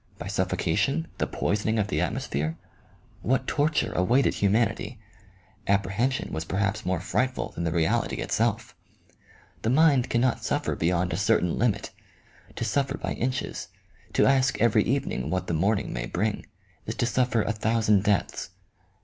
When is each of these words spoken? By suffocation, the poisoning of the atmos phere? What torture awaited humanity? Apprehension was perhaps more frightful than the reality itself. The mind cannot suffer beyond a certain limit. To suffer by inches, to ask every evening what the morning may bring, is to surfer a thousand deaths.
By 0.17 0.25
suffocation, 0.25 1.09
the 1.19 1.27
poisoning 1.27 1.77
of 1.77 1.89
the 1.89 1.99
atmos 1.99 2.25
phere? 2.27 2.57
What 3.21 3.45
torture 3.45 3.91
awaited 3.93 4.33
humanity? 4.33 4.99
Apprehension 5.67 6.33
was 6.33 6.43
perhaps 6.43 6.83
more 6.87 6.99
frightful 6.99 7.49
than 7.51 7.65
the 7.65 7.71
reality 7.71 8.15
itself. 8.15 8.75
The 9.61 9.69
mind 9.69 10.09
cannot 10.09 10.43
suffer 10.43 10.75
beyond 10.75 11.13
a 11.13 11.17
certain 11.17 11.55
limit. 11.59 11.91
To 12.55 12.65
suffer 12.65 12.97
by 12.97 13.13
inches, 13.13 13.67
to 14.13 14.25
ask 14.25 14.59
every 14.59 14.83
evening 14.85 15.29
what 15.29 15.45
the 15.45 15.53
morning 15.53 15.93
may 15.93 16.07
bring, 16.07 16.47
is 16.87 16.95
to 16.95 17.05
surfer 17.05 17.43
a 17.43 17.51
thousand 17.53 18.03
deaths. 18.03 18.49